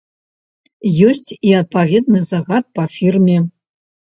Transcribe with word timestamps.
Ёсць 1.09 1.31
і 1.47 1.51
адпаведны 1.61 2.19
загад 2.31 2.65
па 2.79 2.87
фірме. 2.95 3.37